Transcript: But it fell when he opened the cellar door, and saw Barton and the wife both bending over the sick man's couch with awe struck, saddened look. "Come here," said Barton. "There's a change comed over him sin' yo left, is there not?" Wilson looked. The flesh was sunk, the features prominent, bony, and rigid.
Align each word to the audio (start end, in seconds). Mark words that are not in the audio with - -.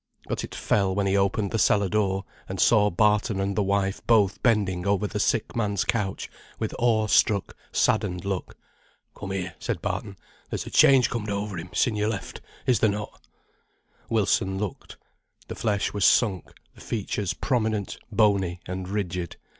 But 0.27 0.43
it 0.43 0.55
fell 0.55 0.95
when 0.95 1.05
he 1.05 1.15
opened 1.15 1.51
the 1.51 1.59
cellar 1.59 1.87
door, 1.87 2.23
and 2.49 2.59
saw 2.59 2.89
Barton 2.89 3.39
and 3.39 3.55
the 3.55 3.61
wife 3.61 4.01
both 4.07 4.41
bending 4.41 4.87
over 4.87 5.05
the 5.05 5.19
sick 5.19 5.55
man's 5.55 5.83
couch 5.85 6.27
with 6.57 6.73
awe 6.79 7.05
struck, 7.05 7.55
saddened 7.71 8.25
look. 8.25 8.57
"Come 9.15 9.29
here," 9.29 9.53
said 9.59 9.79
Barton. 9.79 10.15
"There's 10.49 10.65
a 10.65 10.71
change 10.71 11.11
comed 11.11 11.29
over 11.29 11.55
him 11.55 11.69
sin' 11.75 11.95
yo 11.95 12.07
left, 12.09 12.41
is 12.65 12.79
there 12.79 12.89
not?" 12.89 13.27
Wilson 14.09 14.57
looked. 14.57 14.97
The 15.47 15.53
flesh 15.53 15.93
was 15.93 16.03
sunk, 16.03 16.51
the 16.73 16.81
features 16.81 17.35
prominent, 17.35 17.99
bony, 18.11 18.59
and 18.65 18.89
rigid. 18.89 19.35